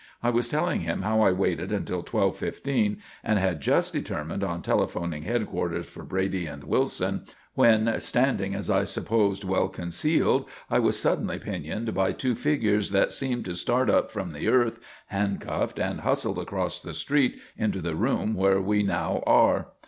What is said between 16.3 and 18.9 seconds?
across the street into the room where we